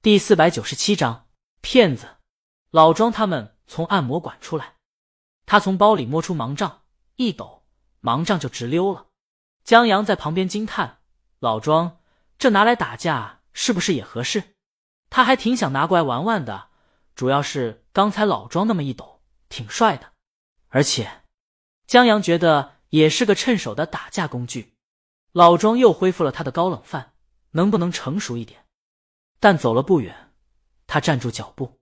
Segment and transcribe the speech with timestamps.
[0.00, 1.26] 第四百九十七章
[1.60, 2.18] 骗子。
[2.70, 4.76] 老庄他们从按摩馆出来，
[5.44, 6.82] 他从包里摸出盲杖，
[7.16, 7.64] 一抖，
[8.00, 9.08] 盲杖就直溜了。
[9.64, 11.00] 江阳在旁边惊叹
[11.40, 11.98] ：“老庄，
[12.38, 14.54] 这拿来打架是不是也合适？”
[15.10, 16.68] 他还挺想拿过来玩玩的，
[17.16, 20.12] 主要是刚才老庄那么一抖，挺帅的，
[20.68, 21.22] 而且
[21.88, 24.74] 江阳觉得也是个趁手的打架工具。
[25.32, 27.14] 老庄又恢复了他的高冷范，
[27.50, 28.64] 能不能成熟一点？
[29.40, 30.32] 但走了不远，
[30.86, 31.78] 他站住脚步。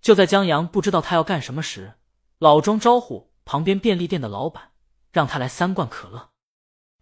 [0.00, 1.94] 就在江阳不知道他要干什么时，
[2.38, 4.72] 老庄招呼旁边便利店的老板，
[5.12, 6.30] 让他来三罐可乐。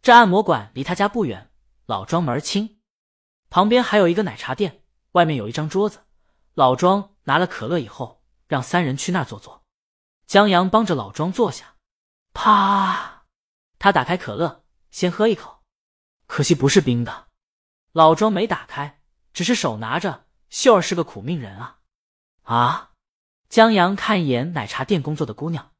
[0.00, 1.50] 这按摩馆离他家不远，
[1.86, 2.80] 老庄门儿清。
[3.50, 4.82] 旁边还有一个奶茶店，
[5.12, 6.00] 外面有一张桌子。
[6.54, 9.64] 老庄拿了可乐以后，让三人去那儿坐坐。
[10.26, 11.76] 江阳帮着老庄坐下，
[12.32, 13.26] 啪，
[13.78, 15.62] 他打开可乐，先喝一口，
[16.26, 17.28] 可惜不是冰的。
[17.92, 19.02] 老庄没打开，
[19.36, 20.24] 只是手拿着。
[20.48, 21.80] 秀儿是个苦命人啊。
[22.44, 22.92] 啊！
[23.50, 25.72] 江阳看一眼奶茶店工作的姑娘，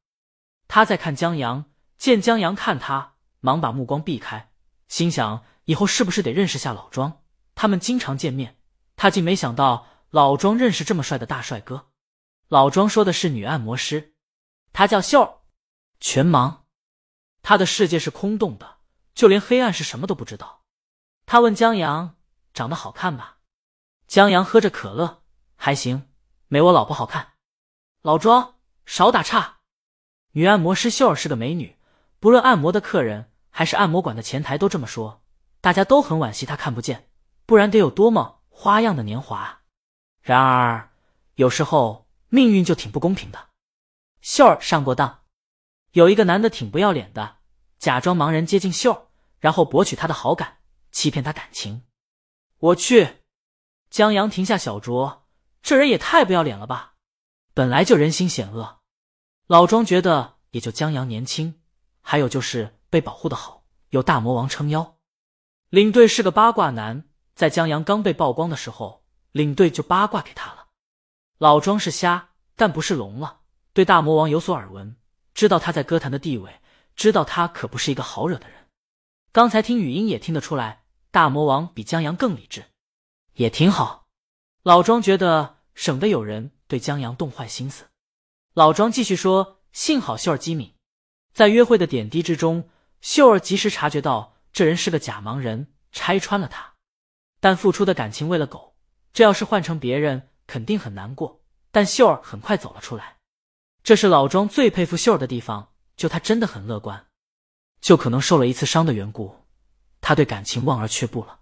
[0.69, 1.65] 他在看江阳，
[1.97, 4.53] 见江阳看他，忙把目光避开，
[4.89, 7.23] 心想以后是不是得认识下老庄？
[7.55, 8.59] 他们经常见面，
[8.95, 11.89] 他竟没想到老庄认识这么帅的大帅哥。
[12.49, 14.13] 老庄说的是女按摩师，
[14.75, 15.39] 她叫秀儿，
[15.99, 16.65] 全盲，
[17.41, 18.81] 她的世界是空洞的，
[19.15, 20.65] 就连黑暗是什么都不知道。
[21.25, 22.17] 他问江阳
[22.53, 23.36] ：“长得好看吧？”
[24.07, 25.23] 江阳喝着可乐，
[25.57, 26.09] 还行。
[26.49, 27.33] 没我老婆好看，
[28.03, 28.55] 老庄
[28.85, 29.59] 少打岔。
[30.33, 31.77] 女按摩师秀儿是个美女，
[32.21, 35.23] 不论按摩的客人还是按摩馆的前台都这么说。
[35.61, 37.09] 大家都很惋惜她看不见，
[37.47, 39.63] 不然得有多么花样的年华。
[40.21, 40.91] 然而
[41.35, 43.49] 有时候命运就挺不公平的。
[44.21, 45.23] 秀儿上过当，
[45.93, 47.39] 有一个男的挺不要脸的，
[47.79, 49.07] 假装盲人接近秀儿，
[49.41, 50.59] 然后博取她的好感，
[50.93, 51.83] 欺骗她感情。
[52.59, 53.25] 我去，
[53.97, 55.21] 江阳停下小酌。
[55.63, 56.97] 这人也太不要脸了吧！
[57.55, 58.81] 本来就人心险恶，
[59.47, 61.63] 老庄觉得也就江阳年轻，
[62.03, 64.99] 还有就是被保护的好，有大魔王撑腰。
[65.71, 70.67] 领队是个八卦男，在江阳刚被曝光的时候，领队就八卦给他了。
[71.39, 73.41] 老庄是瞎，但不是聋了，
[73.73, 74.95] 对大魔王有所耳闻，
[75.33, 76.61] 知道他在歌坛的地位，
[76.95, 78.67] 知道他可不是一个好惹的人。
[79.33, 82.67] 刚才听语音也听得出来，大魔王比江阳更理智，
[83.37, 84.07] 也挺好。
[84.63, 85.57] 老庄觉得。
[85.77, 87.85] 省得有人对江阳动坏心思。
[88.55, 90.73] 老庄继续说：“幸好秀儿机敏，
[91.35, 92.71] 在约会的点滴之中，
[93.03, 96.73] 秀儿及时察觉到这人是个假盲人，拆穿了他。
[97.41, 98.75] 但付出的感情为了狗，
[99.13, 101.43] 这要是换成别人，肯定很难过。
[101.71, 103.19] 但秀儿很快走了出来，
[103.83, 105.75] 这是老庄最佩服秀儿的地方。
[105.95, 107.07] 就他真的很乐观，
[107.83, 109.45] 就可能受了一次伤的缘故，
[110.01, 111.41] 他对感情望而却步了。”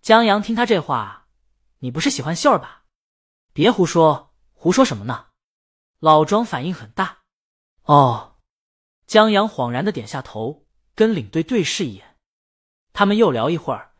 [0.00, 1.26] 江阳听他这话，
[1.80, 2.84] 你不是喜欢秀儿吧？
[3.52, 5.26] 别胡说，胡说什么呢？
[5.98, 7.18] 老庄反应很大。
[7.82, 8.36] 哦，
[9.06, 12.16] 江阳恍然的点下头，跟领队对视一眼。
[12.92, 13.92] 他们又聊一会儿，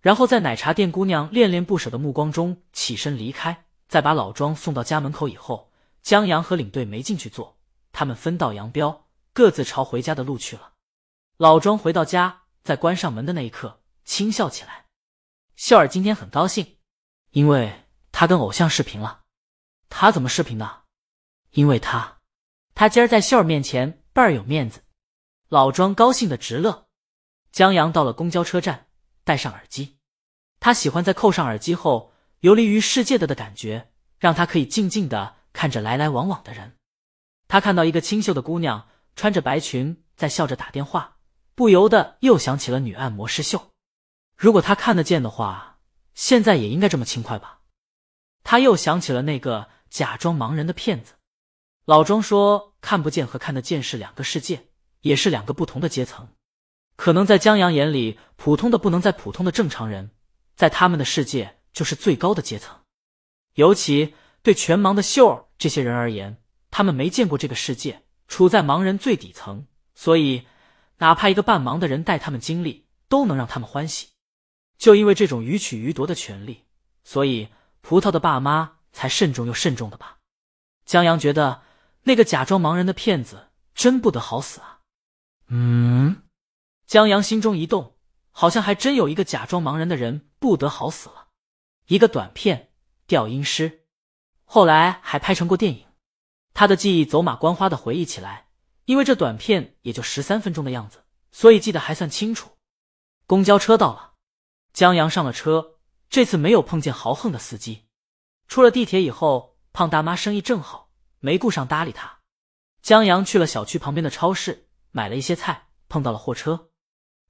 [0.00, 3.64] 然后在奶茶店姑娘恋恋不舍的目光中起身离开。
[3.86, 5.70] 在把老庄送到家门口以后，
[6.02, 7.58] 江阳和领队没进去坐，
[7.92, 10.72] 他们分道扬镳，各自朝回家的路去了。
[11.36, 14.83] 老庄回到家，在关上门的那一刻，轻笑起来。
[15.56, 16.78] 秀儿今天很高兴，
[17.30, 17.80] 因为。
[18.16, 19.24] 她跟偶像视频了，
[19.88, 20.84] 她怎么视频的？
[21.50, 22.20] 因为她，
[22.72, 24.84] 她今儿在秀儿面前倍儿有面子。
[25.48, 26.86] 老庄高兴的直乐。
[27.50, 28.86] 江阳到了公交车站，
[29.24, 29.98] 戴上耳机。
[30.60, 33.90] 他喜欢在扣上耳机后游离于世界的的感觉，
[34.20, 36.76] 让他可以静静的看着来来往往的人。
[37.48, 41.16] 他看到一个清秀的姑娘穿着白裙在笑着打电话，
[41.56, 43.73] 不由得又想起了女按摩师秀。
[44.36, 45.78] 如果他看得见的话，
[46.14, 47.60] 现在也应该这么轻快吧。
[48.42, 51.14] 他又想起了那个假装盲人的骗子。
[51.86, 54.68] 老庄说：“看不见和看得见是两个世界，
[55.00, 56.28] 也是两个不同的阶层。
[56.96, 60.10] 可能在江阳眼里，普通的不能再普通的正常人，
[60.54, 62.78] 在他们的世界就是最高的阶层。
[63.54, 70.46] 尤其对全盲的秀儿这些人而言，他们没见过这个世界，处在盲人最底层，所以
[70.98, 74.08] 哪怕一个半盲的人带他们经历，都能让他们欢喜。
[74.78, 76.64] 就因为这种予取予夺的权利，
[77.02, 77.48] 所以。”
[77.86, 80.16] 葡萄的爸妈才慎重又慎重的吧？
[80.86, 81.60] 江阳觉得
[82.04, 84.80] 那个假装盲人的骗子真不得好死啊！
[85.48, 86.22] 嗯，
[86.86, 87.98] 江阳心中一动，
[88.30, 91.28] 好像还真有一个假装盲人的人不得好死了。
[91.88, 92.58] 一个短片
[93.06, 93.70] 《调音师》，
[94.46, 95.84] 后来还拍成过电影。
[96.54, 98.48] 他的记忆走马观花的回忆起来，
[98.86, 102.52] 因为这短片也就十三分钟的样子，所以记得还算清楚。
[103.26, 104.13] 公交车到了，
[104.74, 105.78] 江阳上了车。
[106.10, 107.86] 这次没有碰见豪横的司机，
[108.46, 112.20] 出了地铁以后，胖大妈生意正好，没顾上搭理他。
[112.82, 116.70] 江阳去了小区旁边的超市，买了一些菜，碰到了货车。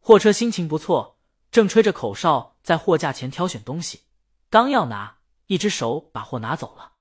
[0.01, 1.19] 货车心情不错，
[1.51, 4.03] 正吹着口哨在货架前挑选东西，
[4.51, 6.93] 刚要拿，一只手把货拿走了。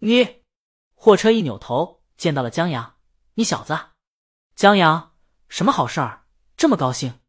[0.00, 0.42] 你，
[0.94, 2.96] 货车一扭头，见到了江阳。
[3.34, 3.78] 你小子，
[4.54, 5.14] 江阳，
[5.48, 6.26] 什么好事儿？
[6.54, 7.20] 这么高兴？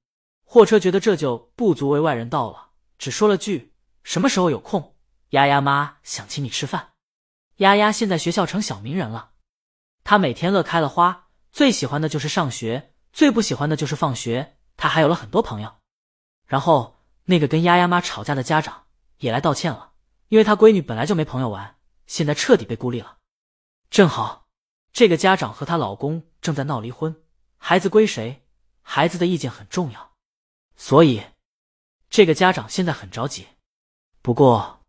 [0.45, 4.95] 货车觉得这就不足为外人道了，只说了句：“什么时候有空，
[5.31, 6.93] 丫丫妈想请你吃饭。”
[7.57, 9.31] 丫丫现在学校成小名人了，
[10.03, 14.57] 她每天乐开了花，最喜欢的就是上学，最不喜欢的就是放学。
[14.77, 15.75] 她还有了很多朋友。
[16.45, 18.85] 然后那个跟丫丫妈吵架的家长
[19.17, 19.93] 也来道歉了，
[20.27, 23.17] 因为他闺女本来就没朋友玩，现在彻底被孤立了。
[23.89, 24.47] 正好
[24.93, 27.23] 这个家长和她老公正在闹离婚，
[27.57, 28.45] 孩子归谁，
[28.81, 30.14] 孩子的意见很重要。
[30.77, 31.23] 所以，
[32.09, 33.47] 这个家长现在很着急。
[34.21, 34.85] 不过，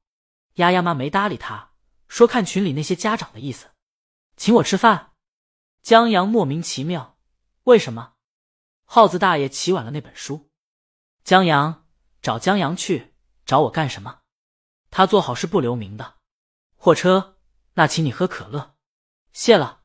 [0.54, 1.72] 丫丫妈没搭理他，
[2.08, 3.70] 说看群里那些家长的意思，
[4.36, 5.12] 请我吃饭。
[5.82, 7.16] 江阳莫名其妙，
[7.64, 8.14] 为什么？
[8.84, 10.50] 耗子大爷起晚了那本书。
[11.22, 11.86] 江阳
[12.22, 14.20] 找江阳去，找我干什么？
[14.90, 16.16] 他做好事不留名的。
[16.76, 17.38] 货车，
[17.74, 18.76] 那请你喝可乐。
[19.32, 19.82] 谢了。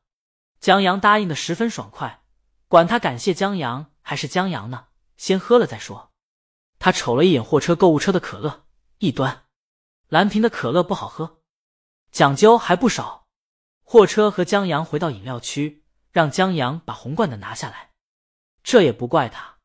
[0.60, 2.22] 江阳答应的十分爽快，
[2.68, 4.88] 管他感谢江阳还是江阳呢。
[5.22, 6.10] 先喝了再说。
[6.80, 8.66] 他瞅了一眼货车购物车的可乐，
[8.98, 9.44] 一端，
[10.08, 11.38] 蓝瓶的可乐不好喝，
[12.10, 13.28] 讲究还不少。
[13.84, 17.92] 货车和江阳回到饮料区，让江阳把红罐的拿下来。
[18.64, 19.58] 这也不怪他，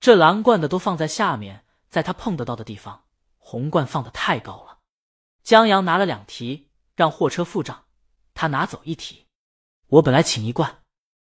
[0.00, 3.04] 这蓝罐的都放在下面，在他碰得到的地方，
[3.36, 4.78] 红罐放的太高了。
[5.42, 7.84] 江阳拿了两提，让货车付账，
[8.32, 9.26] 他拿走一提。
[9.88, 10.82] 我本来请一罐，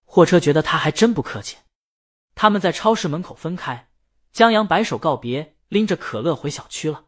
[0.04, 1.56] 货车觉得他还真不客气。
[2.40, 3.88] 他们在超市门口分开，
[4.30, 7.06] 江阳摆手告别，拎着可乐回小区了。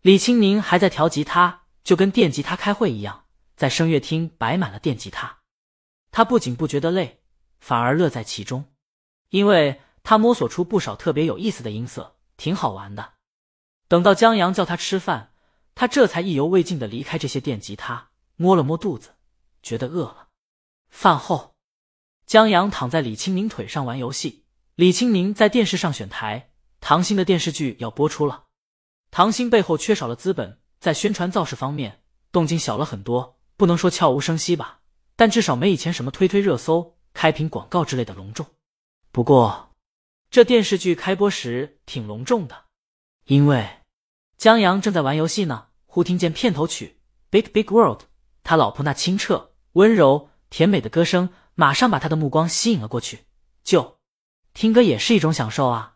[0.00, 5.40] 李青宁还在调吉他，就跟电吉他开会一样，在声乐厅摆满了电吉他。
[6.10, 7.20] 他不仅不觉得累，
[7.60, 8.72] 反而乐在其中，
[9.28, 13.12] 因为他摸索出不少特别有意思的音色，挺好玩的。
[13.88, 15.34] 等到江阳叫他吃饭，
[15.74, 19.16] 他这才意犹未尽的离开这些电吉他，摸了摸肚子，
[19.62, 20.28] 觉得饿了。
[20.88, 21.56] 饭后，
[22.24, 24.41] 江阳躺在李青宁腿上玩游戏。
[24.82, 26.50] 李青宁在电视上选台，
[26.80, 28.46] 唐鑫的电视剧要播出了。
[29.12, 32.02] 唐鑫背后缺少了资本，在宣传造势方面
[32.32, 34.80] 动静小了很多，不能说悄无声息吧，
[35.14, 38.44] 但至少没以前什么推推热搜、开屏广告之类的隆重。
[39.12, 39.70] 不过，
[40.32, 42.64] 这电视剧开播时挺隆重的，
[43.26, 43.64] 因为
[44.36, 46.96] 江阳正在玩游戏呢，忽听见片头曲
[47.30, 48.00] 《Big Big World》，
[48.42, 53.20] 他老婆那清澈、温柔、甜美的歌声，马上把他的目光吸引了过去，
[53.62, 54.01] 就。
[54.54, 55.91] 听歌也是一种享受啊。